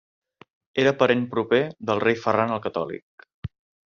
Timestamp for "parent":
1.01-1.19